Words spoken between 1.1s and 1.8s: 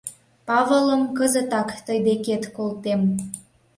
кызытак